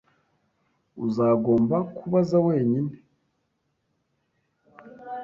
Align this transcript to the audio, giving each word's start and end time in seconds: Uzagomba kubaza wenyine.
Uzagomba 1.05 1.77
kubaza 1.97 2.37
wenyine. 2.47 2.93